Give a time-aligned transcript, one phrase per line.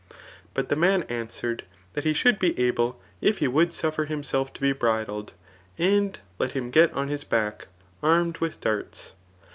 [0.55, 1.63] But the man answered,
[1.93, 5.33] that he should be able if he would suffer himself to be bridled,
[5.77, 7.67] and let Jiim get on his back,
[8.01, 9.11] armed with darta.